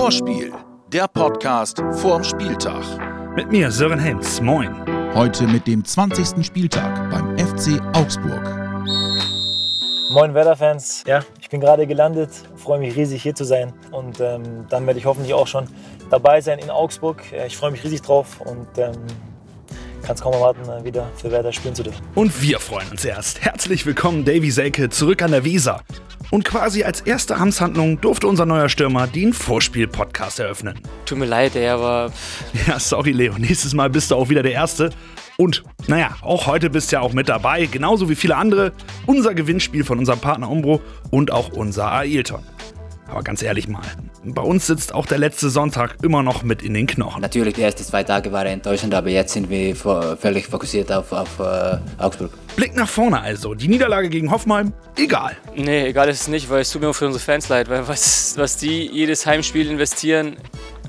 Vorspiel, 0.00 0.50
der 0.90 1.06
Podcast 1.08 1.82
vorm 1.92 2.24
Spieltag. 2.24 2.82
Mit 3.36 3.52
mir, 3.52 3.70
Sören 3.70 3.98
Helms. 3.98 4.40
Moin. 4.40 4.74
Heute 5.14 5.46
mit 5.46 5.66
dem 5.66 5.84
20. 5.84 6.42
Spieltag 6.42 7.10
beim 7.10 7.36
FC 7.36 7.78
Augsburg. 7.92 8.42
Moin 10.14 10.32
Werder-Fans. 10.32 11.04
Ja, 11.06 11.20
ich 11.38 11.50
bin 11.50 11.60
gerade 11.60 11.86
gelandet, 11.86 12.30
freue 12.56 12.78
mich 12.78 12.96
riesig 12.96 13.22
hier 13.22 13.34
zu 13.34 13.44
sein 13.44 13.74
und 13.90 14.20
ähm, 14.20 14.64
dann 14.70 14.86
werde 14.86 14.98
ich 14.98 15.04
hoffentlich 15.04 15.34
auch 15.34 15.46
schon 15.46 15.66
dabei 16.08 16.40
sein 16.40 16.60
in 16.60 16.70
Augsburg. 16.70 17.22
Ich 17.46 17.58
freue 17.58 17.70
mich 17.70 17.84
riesig 17.84 18.00
drauf 18.00 18.40
und 18.40 18.68
ähm, 18.78 18.94
kann 20.02 20.14
es 20.14 20.22
kaum 20.22 20.32
erwarten, 20.32 20.66
äh, 20.66 20.82
wieder 20.82 21.10
für 21.14 21.30
Werder 21.30 21.52
spielen 21.52 21.74
zu 21.74 21.82
dürfen. 21.82 22.00
Und 22.14 22.40
wir 22.40 22.58
freuen 22.58 22.88
uns 22.90 23.04
erst. 23.04 23.42
Herzlich 23.42 23.84
willkommen, 23.84 24.24
Davy 24.24 24.50
Selke, 24.50 24.88
zurück 24.88 25.20
an 25.20 25.32
der 25.32 25.44
Weser. 25.44 25.82
Und 26.30 26.44
quasi 26.44 26.84
als 26.84 27.00
erste 27.00 27.36
Amtshandlung 27.36 28.00
durfte 28.00 28.28
unser 28.28 28.46
neuer 28.46 28.68
Stürmer 28.68 29.06
den 29.06 29.32
Vorspiel-Podcast 29.32 30.38
eröffnen. 30.38 30.78
Tut 31.04 31.18
mir 31.18 31.26
leid, 31.26 31.56
ey, 31.56 31.68
aber. 31.68 32.12
Ja, 32.66 32.78
sorry, 32.78 33.12
Leo. 33.12 33.34
Nächstes 33.36 33.74
Mal 33.74 33.90
bist 33.90 34.10
du 34.10 34.16
auch 34.16 34.28
wieder 34.28 34.42
der 34.42 34.52
Erste. 34.52 34.90
Und 35.36 35.64
naja, 35.86 36.16
auch 36.20 36.46
heute 36.46 36.70
bist 36.70 36.92
du 36.92 36.96
ja 36.96 37.00
auch 37.00 37.12
mit 37.12 37.28
dabei, 37.28 37.66
genauso 37.66 38.08
wie 38.08 38.14
viele 38.14 38.36
andere. 38.36 38.72
Unser 39.06 39.34
Gewinnspiel 39.34 39.84
von 39.84 39.98
unserem 39.98 40.20
Partner 40.20 40.50
Umbro 40.50 40.80
und 41.10 41.32
auch 41.32 41.48
unser 41.48 41.90
Ailton. 41.90 42.42
Aber 43.08 43.22
ganz 43.22 43.42
ehrlich 43.42 43.66
mal, 43.66 43.82
bei 44.24 44.42
uns 44.42 44.66
sitzt 44.66 44.94
auch 44.94 45.06
der 45.06 45.18
letzte 45.18 45.48
Sonntag 45.48 45.96
immer 46.02 46.22
noch 46.22 46.42
mit 46.42 46.62
in 46.62 46.74
den 46.74 46.86
Knochen. 46.86 47.22
Natürlich, 47.22 47.54
die 47.54 47.62
ersten 47.62 47.84
zwei 47.84 48.02
Tage 48.02 48.32
waren 48.32 48.46
enttäuschend, 48.46 48.94
aber 48.94 49.08
jetzt 49.08 49.32
sind 49.32 49.48
wir 49.48 49.74
völlig 49.74 50.46
fokussiert 50.46 50.92
auf, 50.92 51.12
auf 51.12 51.40
uh, 51.40 51.78
Augsburg. 51.98 52.32
Blick 52.56 52.74
nach 52.74 52.88
vorne 52.88 53.20
also. 53.20 53.54
Die 53.54 53.68
Niederlage 53.68 54.10
gegen 54.10 54.30
Hoffenheim, 54.30 54.72
egal. 54.96 55.36
Nee, 55.56 55.86
egal 55.86 56.08
ist 56.08 56.22
es 56.22 56.28
nicht, 56.28 56.50
weil 56.50 56.60
es 56.60 56.70
tut 56.70 56.82
mir 56.82 56.88
auch 56.88 56.94
für 56.94 57.06
unsere 57.06 57.24
Fans 57.24 57.48
leid, 57.48 57.70
weil 57.70 57.88
was, 57.88 58.34
was 58.36 58.56
die 58.56 58.86
jedes 58.86 59.24
Heimspiel 59.24 59.70
investieren, 59.70 60.36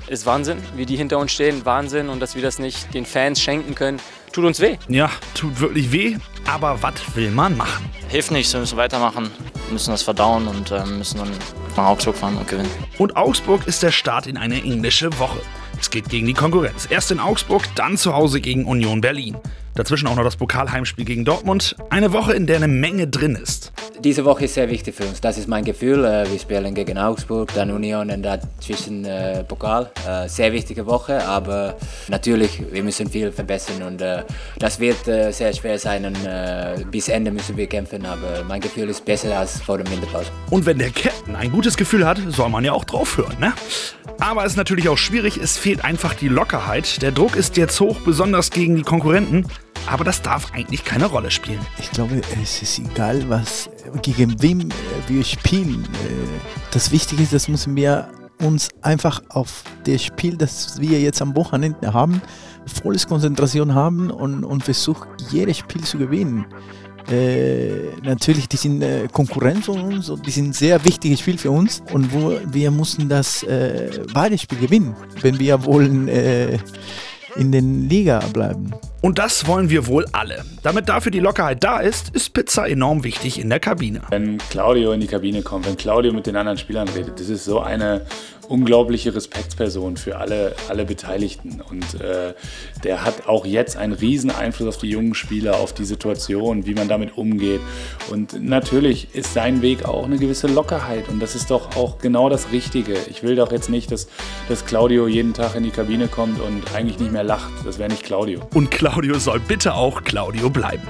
ist 0.08 0.26
Wahnsinn. 0.26 0.58
Wie 0.76 0.84
die 0.84 0.96
hinter 0.96 1.18
uns 1.18 1.32
stehen, 1.32 1.64
Wahnsinn. 1.64 2.08
Und 2.08 2.20
dass 2.20 2.34
wir 2.34 2.42
das 2.42 2.58
nicht 2.58 2.92
den 2.92 3.06
Fans 3.06 3.40
schenken 3.40 3.74
können, 3.74 4.00
tut 4.32 4.44
uns 4.44 4.60
weh. 4.60 4.76
Ja, 4.88 5.10
tut 5.34 5.60
wirklich 5.60 5.92
weh. 5.92 6.16
Aber 6.50 6.82
was 6.82 6.94
will 7.14 7.30
man 7.30 7.56
machen? 7.56 7.88
Hilft 8.08 8.30
nichts, 8.30 8.52
wir 8.52 8.60
müssen 8.60 8.76
weitermachen, 8.76 9.30
müssen 9.70 9.90
das 9.90 10.02
verdauen 10.02 10.48
und 10.48 10.70
äh, 10.70 10.84
müssen 10.84 11.18
dann 11.18 11.30
nach 11.76 11.86
Augsburg 11.86 12.16
fahren 12.16 12.36
und 12.36 12.48
gewinnen. 12.48 12.70
Und 12.98 13.16
Augsburg 13.16 13.66
ist 13.66 13.82
der 13.82 13.92
Start 13.92 14.26
in 14.26 14.36
eine 14.36 14.62
englische 14.62 15.16
Woche. 15.18 15.40
Es 15.80 15.90
geht 15.90 16.08
gegen 16.08 16.26
die 16.26 16.34
Konkurrenz. 16.34 16.86
Erst 16.90 17.10
in 17.10 17.20
Augsburg, 17.20 17.62
dann 17.74 17.96
zu 17.96 18.14
Hause 18.14 18.40
gegen 18.40 18.66
Union 18.66 19.00
Berlin. 19.00 19.36
Dazwischen 19.74 20.06
auch 20.06 20.16
noch 20.16 20.24
das 20.24 20.36
Pokalheimspiel 20.36 21.06
gegen 21.06 21.24
Dortmund. 21.24 21.76
Eine 21.88 22.12
Woche, 22.12 22.34
in 22.34 22.46
der 22.46 22.56
eine 22.56 22.68
Menge 22.68 23.08
drin 23.08 23.36
ist. 23.36 23.72
Diese 24.00 24.24
Woche 24.24 24.44
ist 24.44 24.54
sehr 24.54 24.68
wichtig 24.68 24.94
für 24.94 25.04
uns. 25.04 25.20
Das 25.20 25.38
ist 25.38 25.48
mein 25.48 25.64
Gefühl. 25.64 26.04
Äh, 26.04 26.30
wir 26.30 26.38
spielen 26.38 26.74
gegen 26.74 26.98
Augsburg, 26.98 27.54
dann 27.54 27.70
Union 27.70 28.10
und 28.10 28.22
dazwischen 28.22 29.04
äh, 29.04 29.44
Pokal. 29.44 29.90
Äh, 30.06 30.28
sehr 30.28 30.52
wichtige 30.52 30.84
Woche, 30.86 31.24
aber 31.26 31.76
natürlich, 32.08 32.62
wir 32.70 32.82
müssen 32.82 33.08
viel 33.08 33.32
verbessern 33.32 33.82
und 33.82 34.02
das 34.58 34.80
wird 34.80 35.04
sehr 35.04 35.52
schwer 35.52 35.78
sein. 35.78 36.04
Und, 36.04 36.90
bis 36.90 37.08
Ende 37.08 37.30
müssen 37.30 37.56
wir 37.56 37.66
kämpfen, 37.66 38.04
aber 38.04 38.44
mein 38.46 38.60
Gefühl 38.60 38.88
ist 38.88 39.04
besser 39.04 39.38
als 39.38 39.60
vor 39.60 39.78
der 39.78 39.90
Winterpause. 39.90 40.30
Und 40.50 40.66
wenn 40.66 40.78
der 40.78 40.90
Captain 40.90 41.36
ein 41.36 41.50
gutes 41.50 41.76
Gefühl 41.76 42.06
hat, 42.06 42.18
soll 42.28 42.48
man 42.48 42.64
ja 42.64 42.72
auch 42.72 42.84
drauf 42.84 43.16
hören, 43.16 43.36
ne? 43.40 43.52
Aber 44.18 44.44
es 44.44 44.52
ist 44.52 44.56
natürlich 44.56 44.88
auch 44.88 44.98
schwierig, 44.98 45.36
es 45.36 45.56
fehlt 45.56 45.84
einfach 45.84 46.14
die 46.14 46.28
Lockerheit. 46.28 47.02
Der 47.02 47.12
Druck 47.12 47.36
ist 47.36 47.56
jetzt 47.56 47.80
hoch, 47.80 48.00
besonders 48.00 48.50
gegen 48.50 48.76
die 48.76 48.82
Konkurrenten. 48.82 49.46
Aber 49.86 50.04
das 50.04 50.22
darf 50.22 50.52
eigentlich 50.52 50.84
keine 50.84 51.06
Rolle 51.06 51.30
spielen. 51.30 51.60
Ich 51.78 51.90
glaube, 51.90 52.20
es 52.42 52.62
ist 52.62 52.78
egal, 52.78 53.28
was 53.28 53.68
gegen 54.02 54.40
wem 54.40 54.68
wir 55.08 55.24
spielen. 55.24 55.86
Das 56.70 56.90
Wichtige 56.90 57.22
ist, 57.22 57.32
das 57.32 57.48
müssen 57.48 57.76
wir 57.76 58.08
uns 58.40 58.68
einfach 58.80 59.22
auf 59.28 59.64
das 59.84 60.02
Spiel, 60.02 60.36
das 60.36 60.80
wir 60.80 61.00
jetzt 61.00 61.22
am 61.22 61.36
Wochenende 61.36 61.92
haben, 61.92 62.22
volles 62.66 63.06
Konzentration 63.06 63.74
haben 63.74 64.10
und, 64.10 64.44
und 64.44 64.64
versuchen, 64.64 65.08
jedes 65.30 65.58
Spiel 65.58 65.82
zu 65.82 65.98
gewinnen. 65.98 66.46
Äh, 67.10 67.96
natürlich, 68.04 68.48
die 68.48 68.56
sind 68.56 68.82
äh, 68.82 69.08
Konkurrenz 69.10 69.66
von 69.66 69.80
uns 69.80 70.08
und 70.08 70.24
die 70.24 70.30
sind 70.30 70.54
sehr 70.54 70.84
wichtiges 70.84 71.20
Spiel 71.20 71.36
für 71.36 71.50
uns 71.50 71.82
und 71.92 72.12
wo 72.12 72.38
wir 72.46 72.70
mussten 72.70 73.08
das 73.08 73.42
äh, 73.42 73.90
Spiel 74.38 74.58
gewinnen, 74.58 74.94
wenn 75.20 75.38
wir 75.38 75.64
wollen 75.64 76.06
äh, 76.08 76.58
in 77.36 77.50
den 77.50 77.88
Liga 77.88 78.20
bleiben. 78.32 78.72
Und 79.02 79.18
das 79.18 79.48
wollen 79.48 79.68
wir 79.68 79.88
wohl 79.88 80.06
alle. 80.12 80.44
Damit 80.62 80.88
dafür 80.88 81.10
die 81.10 81.18
Lockerheit 81.18 81.64
da 81.64 81.80
ist, 81.80 82.14
ist 82.14 82.32
Pizza 82.32 82.68
enorm 82.68 83.02
wichtig 83.02 83.40
in 83.40 83.50
der 83.50 83.58
Kabine. 83.58 84.02
Wenn 84.10 84.38
Claudio 84.38 84.92
in 84.92 85.00
die 85.00 85.08
Kabine 85.08 85.42
kommt, 85.42 85.66
wenn 85.66 85.76
Claudio 85.76 86.12
mit 86.12 86.26
den 86.26 86.36
anderen 86.36 86.56
Spielern 86.56 86.88
redet, 86.88 87.18
das 87.18 87.28
ist 87.28 87.44
so 87.44 87.58
eine 87.58 88.02
unglaubliche 88.52 89.14
Respektsperson 89.14 89.96
für 89.96 90.18
alle, 90.18 90.54
alle 90.68 90.84
Beteiligten. 90.84 91.62
Und 91.62 92.00
äh, 92.00 92.34
der 92.84 93.02
hat 93.02 93.26
auch 93.26 93.46
jetzt 93.46 93.78
einen 93.78 93.94
riesen 93.94 94.30
Einfluss 94.30 94.68
auf 94.68 94.78
die 94.78 94.90
jungen 94.90 95.14
Spieler, 95.14 95.56
auf 95.56 95.72
die 95.72 95.86
Situation, 95.86 96.66
wie 96.66 96.74
man 96.74 96.86
damit 96.86 97.16
umgeht. 97.16 97.62
Und 98.10 98.42
natürlich 98.42 99.14
ist 99.14 99.32
sein 99.32 99.62
Weg 99.62 99.86
auch 99.86 100.04
eine 100.04 100.18
gewisse 100.18 100.48
Lockerheit. 100.48 101.08
Und 101.08 101.20
das 101.20 101.34
ist 101.34 101.50
doch 101.50 101.76
auch 101.76 101.96
genau 101.96 102.28
das 102.28 102.52
Richtige. 102.52 102.94
Ich 103.08 103.22
will 103.22 103.36
doch 103.36 103.50
jetzt 103.50 103.70
nicht, 103.70 103.90
dass, 103.90 104.06
dass 104.50 104.66
Claudio 104.66 105.08
jeden 105.08 105.32
Tag 105.32 105.54
in 105.56 105.62
die 105.62 105.70
Kabine 105.70 106.08
kommt 106.08 106.38
und 106.38 106.74
eigentlich 106.74 106.98
nicht 106.98 107.10
mehr 107.10 107.24
lacht. 107.24 107.50
Das 107.64 107.78
wäre 107.78 107.88
nicht 107.88 108.02
Claudio. 108.02 108.40
Und 108.52 108.70
Claudio 108.70 109.18
soll 109.18 109.40
bitte 109.40 109.72
auch 109.74 110.04
Claudio 110.04 110.50
bleiben. 110.50 110.86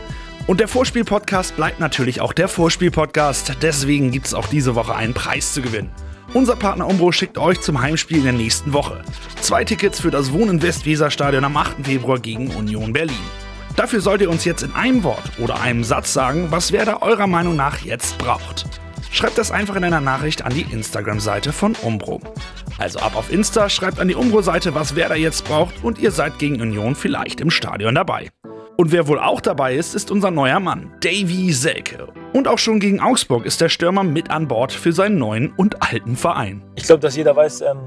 Und 0.49 0.59
der 0.59 0.67
Vorspiel-Podcast 0.67 1.55
bleibt 1.55 1.79
natürlich 1.79 2.21
auch 2.21 2.33
der 2.33 2.49
Vorspiel-Podcast. 2.49 3.59
Deswegen 3.63 4.11
gibt 4.11 4.27
es 4.27 4.35
auch 4.35 4.49
diese 4.49 4.75
Woche 4.75 4.97
einen 4.97 5.15
Preis 5.15 5.55
zu 5.55 5.63
gewinnen. 5.63 5.91
Unser 6.35 6.57
Partner 6.57 6.87
Umbro 6.87 7.13
schickt 7.13 7.37
euch 7.37 7.61
zum 7.61 7.79
Heimspiel 7.83 8.17
in 8.17 8.25
der 8.25 8.33
nächsten 8.33 8.73
Woche. 8.73 9.03
Zwei 9.43 9.65
Tickets 9.65 10.01
für 10.01 10.11
das 10.11 10.33
Wohnen 10.33 10.63
Westweserstadion 10.63 11.45
am 11.45 11.59
8. 11.59 11.85
Februar 11.85 12.19
gegen 12.19 12.49
Union 12.57 12.95
Berlin. 12.95 13.15
Dafür 13.77 14.01
sollt 14.01 14.23
ihr 14.23 14.31
uns 14.31 14.47
jetzt 14.47 14.63
in 14.63 14.73
einem 14.75 15.05
Wort 15.05 15.23
oder 15.39 15.61
einem 15.61 15.85
Satz 15.85 16.15
sagen, 16.15 16.47
was 16.49 16.73
Werder 16.73 17.03
eurer 17.03 17.27
Meinung 17.27 17.55
nach 17.55 17.81
jetzt 17.81 18.17
braucht. 18.17 18.65
Schreibt 19.11 19.37
das 19.37 19.51
einfach 19.51 19.77
in 19.77 19.85
einer 19.85 20.01
Nachricht 20.01 20.43
an 20.43 20.55
die 20.55 20.63
Instagram-Seite 20.63 21.53
von 21.53 21.75
Umbro. 21.83 22.19
Also 22.79 23.01
ab 23.01 23.15
auf 23.15 23.31
Insta, 23.31 23.69
schreibt 23.69 24.01
an 24.01 24.09
die 24.09 24.15
Umbro-Seite, 24.15 24.75
was 24.75 24.97
Werder 24.97 25.17
jetzt 25.17 25.45
braucht 25.45 25.85
und 25.85 25.99
ihr 25.99 26.13
seid 26.13 26.39
gegen 26.39 26.63
Union 26.63 26.95
vielleicht 26.95 27.43
im 27.43 27.51
Stadion 27.51 27.95
dabei. 27.95 28.31
Und 28.79 28.91
wer 28.91 29.07
wohl 29.07 29.19
auch 29.19 29.43
dabei 29.43 29.77
ist, 29.77 29.95
ist 29.95 30.11
unser 30.11 30.31
neuer 30.31 30.61
Mann, 30.61 30.95
Davy 31.03 31.53
Selke. 31.53 32.09
Und 32.33 32.49
auch 32.49 32.59
schon 32.59 32.81
gegen 32.81 33.01
Augsburg 33.01 33.45
ist 33.45 33.61
der 33.61 33.69
Stürmer 33.69 34.05
mit 34.05 34.31
an 34.31 34.49
Bord 34.49 34.73
für 34.73 34.93
seinen 34.93 35.19
neuen 35.19 35.53
und 35.57 35.83
alten 35.83 36.17
Verein. 36.17 36.63
Ich 36.77 36.85
glaube, 36.85 37.01
dass 37.01 37.15
jeder 37.15 37.37
weiß, 37.37 37.61
ähm, 37.61 37.79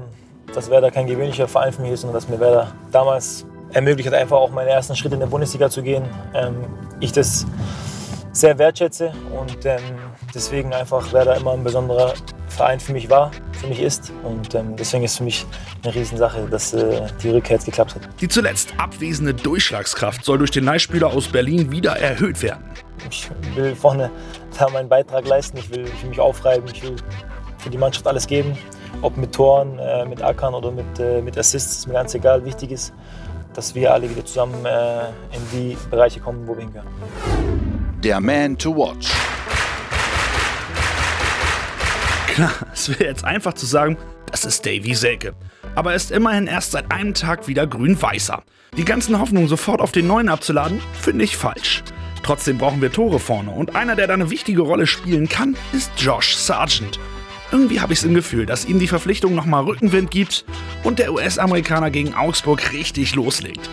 dass 0.54 0.70
Werder 0.70 0.92
kein 0.92 1.06
gewöhnlicher 1.06 1.48
Verein 1.48 1.72
für 1.72 1.82
mich 1.82 1.92
ist 1.92 2.04
und 2.04 2.12
dass 2.12 2.28
mir 2.28 2.38
Werder 2.38 2.72
damals 2.92 3.44
ermöglicht 3.72 4.08
hat, 4.08 4.14
einfach 4.14 4.36
auch 4.36 4.50
meine 4.50 4.70
ersten 4.70 4.94
Schritte 4.94 5.14
in 5.14 5.20
der 5.20 5.26
Bundesliga 5.26 5.68
zu 5.68 5.82
gehen. 5.82 6.04
Ähm, 6.34 6.54
ich 7.00 7.10
das 7.10 7.44
sehr 8.30 8.56
wertschätze 8.58 9.12
und 9.36 9.64
ähm, 9.64 9.80
deswegen 10.32 10.72
einfach 10.72 11.12
Werder 11.12 11.36
immer 11.36 11.52
ein 11.52 11.64
besonderer 11.64 12.14
Verein 12.48 12.78
für 12.78 12.92
mich 12.92 13.10
war, 13.10 13.32
für 13.52 13.66
mich 13.66 13.80
ist. 13.80 14.12
Und 14.22 14.54
ähm, 14.54 14.76
deswegen 14.76 15.02
ist 15.04 15.16
für 15.16 15.24
mich 15.24 15.44
eine 15.82 15.92
Riesensache, 15.92 16.46
dass 16.48 16.72
äh, 16.72 17.02
die 17.22 17.30
Rückkehr 17.30 17.56
jetzt 17.56 17.66
geklappt 17.66 17.96
hat. 17.96 18.02
Die 18.20 18.28
zuletzt 18.28 18.74
abwesende 18.76 19.34
Durchschlagskraft 19.34 20.24
soll 20.24 20.38
durch 20.38 20.52
den 20.52 20.64
Leihspieler 20.64 21.08
aus 21.08 21.28
Berlin 21.28 21.72
wieder 21.72 21.96
erhöht 21.96 22.42
werden. 22.42 22.62
Ich 23.10 23.30
will 23.54 23.74
vorne 23.74 24.10
da 24.58 24.68
meinen 24.70 24.88
Beitrag 24.88 25.26
leisten, 25.26 25.58
ich 25.58 25.70
will, 25.70 25.84
ich 25.84 26.02
will 26.02 26.10
mich 26.10 26.20
aufreiben, 26.20 26.68
ich 26.72 26.82
will 26.82 26.96
für 27.58 27.70
die 27.70 27.78
Mannschaft 27.78 28.06
alles 28.06 28.26
geben. 28.26 28.56
Ob 29.02 29.16
mit 29.16 29.34
Toren, 29.34 29.78
äh, 29.78 30.04
mit 30.06 30.22
Ackern 30.22 30.54
oder 30.54 30.70
mit, 30.70 30.98
äh, 30.98 31.20
mit 31.20 31.36
Assists, 31.36 31.78
ist 31.78 31.86
mir 31.86 31.94
ganz 31.94 32.14
egal. 32.14 32.44
Wichtig 32.44 32.70
ist, 32.70 32.94
dass 33.54 33.74
wir 33.74 33.92
alle 33.92 34.08
wieder 34.08 34.24
zusammen 34.24 34.64
äh, 34.64 35.06
in 35.34 35.42
die 35.52 35.76
Bereiche 35.90 36.20
kommen, 36.20 36.46
wo 36.46 36.54
wir 36.54 36.62
hingehören. 36.62 36.88
Der 38.02 38.20
Man 38.20 38.56
to 38.56 38.74
Watch. 38.74 39.10
Klar, 42.28 42.52
es 42.72 42.88
wäre 42.88 43.04
jetzt 43.04 43.24
einfach 43.24 43.54
zu 43.54 43.66
sagen, 43.66 43.96
das 44.30 44.44
ist 44.44 44.64
Davy 44.66 44.94
Selke. 44.94 45.34
Aber 45.74 45.90
er 45.90 45.96
ist 45.96 46.10
immerhin 46.10 46.46
erst 46.46 46.72
seit 46.72 46.90
einem 46.92 47.14
Tag 47.14 47.48
wieder 47.48 47.66
grün-weißer. 47.66 48.42
Die 48.76 48.84
ganzen 48.84 49.18
Hoffnungen 49.18 49.48
sofort 49.48 49.80
auf 49.80 49.92
den 49.92 50.06
neuen 50.06 50.28
abzuladen, 50.28 50.80
finde 51.00 51.24
ich 51.24 51.36
falsch. 51.36 51.82
Trotzdem 52.22 52.58
brauchen 52.58 52.82
wir 52.82 52.90
Tore 52.92 53.18
vorne 53.18 53.50
und 53.50 53.76
einer, 53.76 53.96
der 53.96 54.06
da 54.06 54.14
eine 54.14 54.30
wichtige 54.30 54.62
Rolle 54.62 54.86
spielen 54.86 55.28
kann, 55.28 55.56
ist 55.72 55.90
Josh 55.96 56.36
Sargent. 56.36 56.98
Irgendwie 57.52 57.80
habe 57.80 57.92
ich 57.92 58.00
es 58.00 58.04
im 58.04 58.14
Gefühl, 58.14 58.44
dass 58.44 58.64
ihm 58.64 58.78
die 58.80 58.88
Verpflichtung 58.88 59.34
nochmal 59.34 59.64
Rückenwind 59.64 60.10
gibt 60.10 60.44
und 60.82 60.98
der 60.98 61.12
US-Amerikaner 61.12 61.90
gegen 61.90 62.14
Augsburg 62.14 62.72
richtig 62.72 63.14
loslegt. 63.14 63.70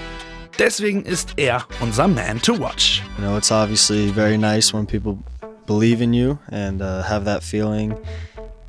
Deswegen 0.59 1.03
ist 1.03 1.33
er 1.37 1.65
unser 1.79 2.07
Man 2.07 2.39
to 2.39 2.59
watch. 2.59 3.01
You 3.17 3.25
know, 3.25 3.37
it's 3.37 3.51
obviously 3.51 4.11
very 4.11 4.37
nice 4.37 4.71
when 4.71 4.85
people 4.85 5.17
believe 5.65 6.03
in 6.03 6.13
you 6.13 6.37
and 6.51 6.81
uh, 6.81 7.01
have 7.03 7.25
that 7.25 7.43
feeling. 7.43 7.95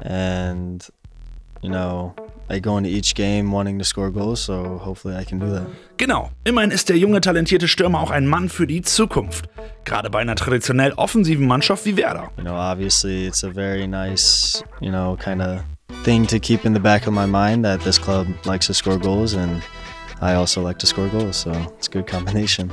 And, 0.00 0.82
you 1.61 1.69
know, 1.71 2.15
I 2.50 2.61
go 2.61 2.76
into 2.76 2.91
each 2.91 3.14
game 3.14 3.50
wanting 3.50 3.79
to 3.79 3.85
score 3.85 4.11
goals, 4.11 4.41
so 4.41 4.79
hopefully 4.85 5.17
I 5.17 5.25
can 5.25 5.38
do 5.38 5.50
that. 5.50 5.67
Genau, 5.96 6.31
immerhin 6.44 6.70
ist 6.70 6.88
der 6.88 6.96
junge, 6.96 7.20
talentierte 7.20 7.69
Stürmer 7.69 8.00
auch 8.00 8.11
ein 8.11 8.26
Mann 8.26 8.49
für 8.50 8.67
die 8.67 8.82
Zukunft. 8.82 9.46
Gerade 9.85 10.11
bei 10.11 10.19
einer 10.19 10.35
traditionell 10.35 10.93
offensiven 10.93 11.46
Mannschaft 11.46 11.87
wie 11.87 11.96
Werder. 11.96 12.31
You 12.37 12.44
know, 12.44 12.55
obviously 12.55 13.26
it's 13.26 13.44
a 13.44 13.50
very 13.50 13.87
nice, 13.87 14.62
you 14.81 14.91
know, 14.91 15.17
kind 15.17 15.41
of 15.41 15.61
thing 16.05 16.26
to 16.26 16.38
keep 16.38 16.64
in 16.67 16.75
the 16.75 16.81
back 16.81 17.06
of 17.06 17.14
my 17.14 17.26
mind 17.26 17.64
that 17.64 17.81
this 17.82 17.99
club 17.99 18.26
likes 18.44 18.67
to 18.67 18.75
score 18.75 18.99
goals 18.99 19.35
and 19.35 19.62
I 20.20 20.35
also 20.35 20.62
like 20.62 20.79
to 20.79 20.87
score 20.87 21.08
goals, 21.08 21.37
so 21.37 21.52
it's 21.79 21.88
a 21.88 21.90
good 21.90 22.06
combination. 22.06 22.70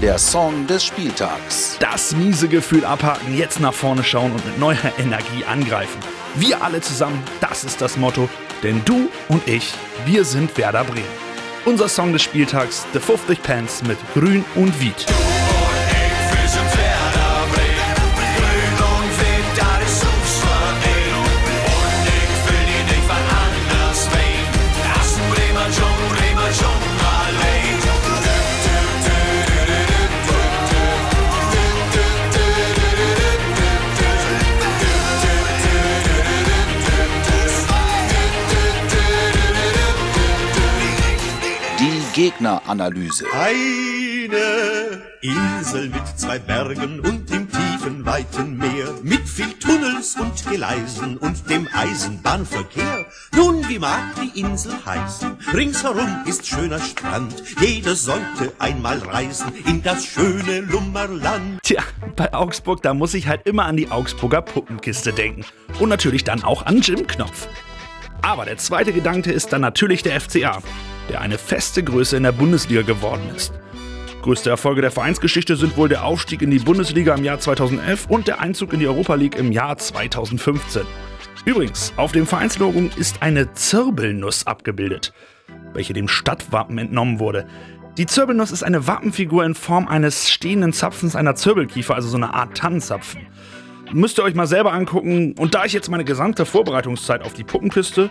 Der 0.00 0.18
Song 0.18 0.66
des 0.66 0.84
Spieltags. 0.84 1.76
Das 1.80 2.14
miese 2.14 2.48
Gefühl 2.48 2.84
abhaken, 2.84 3.36
jetzt 3.36 3.60
nach 3.60 3.74
vorne 3.74 4.02
schauen 4.02 4.32
und 4.32 4.44
mit 4.46 4.58
neuer 4.58 4.78
Energie 4.98 5.44
angreifen. 5.44 5.98
Wir 6.36 6.62
alle 6.62 6.80
zusammen, 6.80 7.22
das 7.40 7.64
ist 7.64 7.80
das 7.80 7.96
Motto. 7.96 8.28
Denn 8.62 8.82
du 8.84 9.08
und 9.28 9.46
ich, 9.48 9.74
wir 10.06 10.24
sind 10.24 10.56
Werder 10.58 10.84
Bremen. 10.84 11.04
Unser 11.64 11.88
Song 11.88 12.12
des 12.12 12.22
Spieltags, 12.22 12.86
The 12.92 13.00
50 13.00 13.42
Pants 13.42 13.82
mit 13.82 13.98
Grün 14.14 14.44
und 14.54 14.80
Wied. 14.80 15.06
Gegneranalyse. 42.20 43.24
Eine 43.32 45.00
Insel 45.22 45.88
mit 45.88 46.06
zwei 46.16 46.38
Bergen 46.38 47.00
und 47.00 47.30
im 47.30 47.48
tiefen, 47.50 48.04
weiten 48.04 48.58
Meer, 48.58 48.88
mit 49.02 49.26
viel 49.26 49.50
Tunnels 49.54 50.16
und 50.16 50.44
Gleisen 50.44 51.16
und 51.16 51.48
dem 51.48 51.66
Eisenbahnverkehr. 51.72 53.06
Nun, 53.34 53.66
wie 53.70 53.78
mag 53.78 54.02
die 54.20 54.38
Insel 54.38 54.74
heißen? 54.84 55.38
Ringsherum 55.54 56.24
ist 56.26 56.46
schöner 56.46 56.78
Strand. 56.80 57.42
Jeder 57.58 57.94
sollte 57.94 58.52
einmal 58.58 58.98
reisen 58.98 59.54
in 59.64 59.82
das 59.82 60.04
schöne 60.04 60.60
Lummerland. 60.60 61.62
Tja, 61.62 61.82
bei 62.16 62.34
Augsburg, 62.34 62.82
da 62.82 62.92
muss 62.92 63.14
ich 63.14 63.28
halt 63.28 63.46
immer 63.46 63.64
an 63.64 63.78
die 63.78 63.90
Augsburger 63.90 64.42
Puppenkiste 64.42 65.14
denken. 65.14 65.46
Und 65.78 65.88
natürlich 65.88 66.24
dann 66.24 66.44
auch 66.44 66.66
an 66.66 66.82
Jim 66.82 67.06
Knopf. 67.06 67.48
Aber 68.20 68.44
der 68.44 68.58
zweite 68.58 68.92
Gedanke 68.92 69.32
ist 69.32 69.54
dann 69.54 69.62
natürlich 69.62 70.02
der 70.02 70.20
FCA, 70.20 70.60
der 71.10 71.20
eine 71.20 71.38
feste 71.38 71.82
Größe 71.82 72.16
in 72.16 72.22
der 72.22 72.30
Bundesliga 72.30 72.82
geworden 72.82 73.28
ist. 73.34 73.52
Größte 74.22 74.48
Erfolge 74.48 74.80
der 74.80 74.92
Vereinsgeschichte 74.92 75.56
sind 75.56 75.76
wohl 75.76 75.88
der 75.88 76.04
Aufstieg 76.04 76.40
in 76.40 76.52
die 76.52 76.60
Bundesliga 76.60 77.14
im 77.16 77.24
Jahr 77.24 77.40
2011 77.40 78.06
und 78.08 78.28
der 78.28 78.40
Einzug 78.40 78.72
in 78.72 78.78
die 78.78 78.86
Europa 78.86 79.16
League 79.16 79.36
im 79.36 79.50
Jahr 79.50 79.76
2015. 79.76 80.82
Übrigens, 81.44 81.92
auf 81.96 82.12
dem 82.12 82.28
Vereinslogo 82.28 82.90
ist 82.96 83.22
eine 83.22 83.52
Zirbelnuss 83.54 84.46
abgebildet, 84.46 85.12
welche 85.72 85.94
dem 85.94 86.06
Stadtwappen 86.06 86.78
entnommen 86.78 87.18
wurde. 87.18 87.46
Die 87.98 88.06
Zirbelnuss 88.06 88.52
ist 88.52 88.62
eine 88.62 88.86
Wappenfigur 88.86 89.44
in 89.44 89.56
Form 89.56 89.88
eines 89.88 90.30
stehenden 90.30 90.72
Zapfens 90.72 91.16
einer 91.16 91.34
Zirbelkiefer, 91.34 91.96
also 91.96 92.08
so 92.08 92.18
eine 92.18 92.34
Art 92.34 92.56
Tannenzapfen. 92.56 93.26
Müsst 93.92 94.18
ihr 94.18 94.22
euch 94.22 94.36
mal 94.36 94.46
selber 94.46 94.72
angucken. 94.72 95.34
Und 95.36 95.56
da 95.56 95.64
ich 95.64 95.72
jetzt 95.72 95.90
meine 95.90 96.04
gesamte 96.04 96.46
Vorbereitungszeit 96.46 97.24
auf 97.24 97.32
die 97.32 97.42
Puppenkiste 97.42 98.10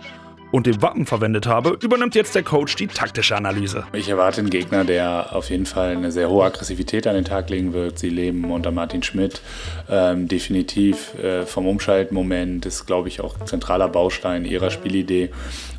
und 0.50 0.66
dem 0.66 0.82
Wappen 0.82 1.06
verwendet 1.06 1.46
habe, 1.46 1.78
übernimmt 1.80 2.14
jetzt 2.14 2.34
der 2.34 2.42
Coach 2.42 2.76
die 2.76 2.86
taktische 2.86 3.36
Analyse. 3.36 3.84
Ich 3.92 4.08
erwarte 4.08 4.40
einen 4.40 4.50
Gegner, 4.50 4.84
der 4.84 5.34
auf 5.34 5.50
jeden 5.50 5.66
Fall 5.66 5.96
eine 5.96 6.12
sehr 6.12 6.28
hohe 6.28 6.44
Aggressivität 6.44 7.06
an 7.06 7.14
den 7.14 7.24
Tag 7.24 7.50
legen 7.50 7.72
wird. 7.72 7.98
Sie 7.98 8.10
leben 8.10 8.50
unter 8.50 8.70
Martin 8.70 9.02
Schmidt. 9.02 9.40
Ähm, 9.88 10.28
definitiv 10.28 11.14
äh, 11.14 11.46
vom 11.46 11.66
Umschaltmoment 11.66 12.66
ist, 12.66 12.86
glaube 12.86 13.08
ich, 13.08 13.20
auch 13.20 13.44
zentraler 13.44 13.88
Baustein 13.88 14.44
ihrer 14.44 14.70
Spielidee. 14.70 15.30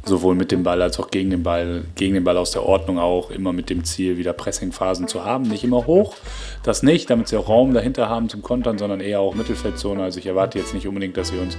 Sowohl 0.03 0.33
mit 0.33 0.51
dem 0.51 0.63
Ball 0.63 0.81
als 0.81 1.00
auch 1.00 1.12
gegen 1.12 1.30
den 1.30 1.44
Ball. 1.44 1.83
Gegen 1.95 2.15
den 2.15 2.24
Ball 2.24 2.38
aus 2.38 2.51
der 2.51 2.63
Ordnung 2.63 2.98
auch. 2.98 3.30
Immer 3.30 3.53
mit 3.53 3.69
dem 3.69 3.83
Ziel, 3.83 4.18
wieder 4.18 4.33
Pressingphasen 4.33 5.07
zu 5.07 5.24
haben. 5.24 5.44
Nicht 5.44 5.63
immer 5.63 5.86
hoch, 5.86 6.15
das 6.63 6.81
nicht, 6.81 7.09
damit 7.09 7.27
sie 7.27 7.38
auch 7.38 7.50
Raum 7.50 7.74
dahinter 7.74 8.09
haben 8.09 8.27
zum 8.27 8.42
Kontern, 8.42 8.77
sondern 8.77 9.00
eher 9.00 9.19
auch 9.19 9.36
Mittelfeldzone. 9.36 10.01
Also 10.01 10.19
ich 10.19 10.25
erwarte 10.25 10.57
jetzt 10.57 10.74
nicht 10.74 10.88
unbedingt, 10.88 11.18
dass 11.18 11.30
sie 11.30 11.38
uns 11.38 11.56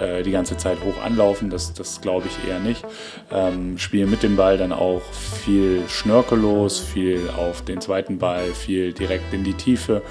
äh, 0.00 0.22
die 0.22 0.30
ganze 0.30 0.56
Zeit 0.56 0.78
hoch 0.84 1.02
anlaufen. 1.04 1.50
Das, 1.50 1.74
das 1.74 2.00
glaube 2.00 2.28
ich 2.28 2.48
eher 2.48 2.60
nicht. 2.60 2.82
Ähm, 3.30 3.76
spielen 3.78 4.10
mit 4.10 4.22
dem 4.22 4.36
Ball 4.36 4.56
dann 4.56 4.72
auch 4.72 5.02
viel 5.44 5.82
schnörkellos, 5.88 6.78
viel 6.78 7.28
auf 7.36 7.62
den 7.62 7.80
zweiten 7.80 8.18
Ball, 8.18 8.44
viel 8.54 8.92
direkt 8.92 9.34
in 9.34 9.44
die 9.44 9.54
Tiefe. 9.54 10.02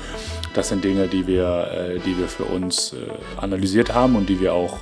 Das 0.53 0.69
sind 0.69 0.83
Dinge, 0.83 1.07
die 1.07 1.25
wir, 1.27 1.67
äh, 1.71 1.99
die 1.99 2.17
wir 2.17 2.27
für 2.27 2.43
uns 2.43 2.93
äh, 2.93 2.97
analysiert 3.41 3.93
haben 3.93 4.15
und 4.15 4.29
die 4.29 4.39
wir 4.39 4.53
auch, 4.53 4.77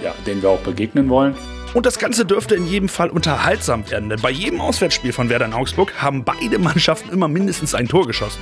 äh, 0.00 0.04
ja, 0.04 0.14
denen 0.26 0.42
wir 0.42 0.50
auch 0.50 0.60
begegnen 0.60 1.08
wollen. 1.08 1.34
Und 1.74 1.86
das 1.86 1.98
Ganze 1.98 2.26
dürfte 2.26 2.54
in 2.54 2.66
jedem 2.66 2.88
Fall 2.88 3.08
unterhaltsam 3.08 3.90
werden, 3.90 4.10
denn 4.10 4.20
bei 4.20 4.30
jedem 4.30 4.60
Auswärtsspiel 4.60 5.12
von 5.12 5.30
Werder 5.30 5.46
in 5.46 5.54
Augsburg 5.54 5.94
haben 6.02 6.22
beide 6.22 6.58
Mannschaften 6.58 7.08
immer 7.10 7.28
mindestens 7.28 7.74
ein 7.74 7.88
Tor 7.88 8.06
geschossen. 8.06 8.40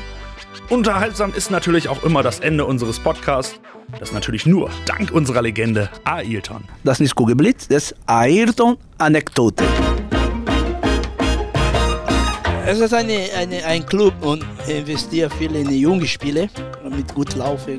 Unterhaltsam 0.68 1.32
ist 1.34 1.50
natürlich 1.50 1.88
auch 1.88 2.02
immer 2.02 2.24
das 2.24 2.40
Ende 2.40 2.64
unseres 2.64 2.98
Podcasts, 2.98 3.60
das 4.00 4.12
natürlich 4.12 4.46
nur 4.46 4.70
dank 4.84 5.12
unserer 5.12 5.42
Legende 5.42 5.88
Ailton. 6.04 6.64
Das 6.82 6.98
ist 6.98 7.14
Kugelblitz, 7.14 7.68
das 7.68 7.94
Ayrton-Anekdote. 8.06 9.64
Es 12.66 12.80
ist 12.80 12.94
eine, 12.94 13.28
eine, 13.36 13.64
ein 13.64 13.86
Club 13.86 14.14
und 14.22 14.44
investiert 14.66 15.32
viel 15.34 15.54
in 15.54 15.70
junge 15.70 16.06
Spieler 16.06 16.48
mit 16.90 17.14
gut 17.14 17.34
Laufen. 17.34 17.78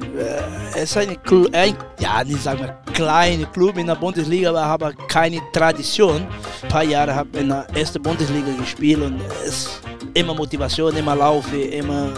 Es 0.76 0.84
ist 0.84 0.98
eine, 0.98 1.18
ein, 1.54 1.76
ja, 2.00 2.24
nicht 2.24 2.42
sagen 2.42 2.62
wir, 2.62 2.78
kleine 2.94 3.46
Club 3.48 3.78
in 3.78 3.88
der 3.88 3.96
Bundesliga, 3.96 4.50
aber 4.50 4.66
habe 4.66 4.94
keine 5.08 5.40
Tradition. 5.54 6.28
Ein 6.64 6.70
paar 6.70 6.84
Jahre 6.84 7.16
habe 7.16 7.30
ich 7.34 7.42
in 7.42 7.50
der 7.50 7.68
ersten 7.76 8.02
Bundesliga 8.02 8.52
gespielt 8.58 9.02
und 9.02 9.22
es 9.46 9.50
ist 9.50 9.82
immer 10.14 10.34
Motivation, 10.34 10.96
immer 10.96 11.16
Laufen, 11.16 11.62
immer 11.72 12.10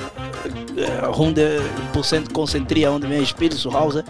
äh, 0.75 1.05
100% 1.05 2.33
konzentriert 2.33 2.91
und 2.91 3.11
ich 3.11 3.29
spiele 3.29 3.55
zu 3.55 3.73
Hause. 3.73 4.03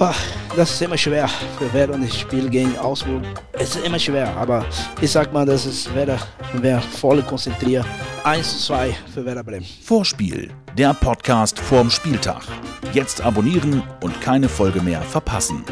Ah, 0.00 0.14
Das 0.56 0.70
ist 0.72 0.82
immer 0.82 0.96
schwer 0.98 1.28
für 1.58 1.72
Werder 1.72 1.94
und 1.94 2.04
ich 2.04 2.20
spiele 2.20 2.48
gegen 2.48 2.76
Augsburg. 2.78 3.22
Es 3.52 3.76
ist 3.76 3.84
immer 3.86 3.98
schwer, 3.98 4.28
aber 4.36 4.64
ich 5.00 5.10
sag 5.10 5.32
mal, 5.32 5.44
das 5.46 5.66
ist 5.66 5.92
Werder, 5.94 6.18
wer 6.54 6.80
voll 6.80 7.22
konzentriert. 7.22 7.86
1 8.24 8.58
zu 8.58 8.66
2 8.66 8.96
für 9.12 9.24
Werder 9.24 9.42
Bremen. 9.44 9.66
Vorspiel, 9.82 10.50
der 10.76 10.94
Podcast 10.94 11.58
vorm 11.58 11.90
Spieltag. 11.90 12.42
Jetzt 12.92 13.20
abonnieren 13.20 13.82
und 14.00 14.20
keine 14.20 14.48
Folge 14.48 14.80
mehr 14.80 15.02
verpassen. 15.02 15.64